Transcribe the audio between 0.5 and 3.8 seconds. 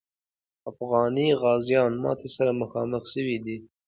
افغاني غازیان ماتي سره مخامخ سوي دي.